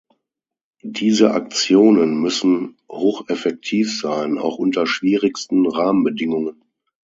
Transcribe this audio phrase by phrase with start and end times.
[0.81, 6.63] Diese Aktionen müssen hocheffektiv sein, auch unter schwierigsten Rahmenbedingungen.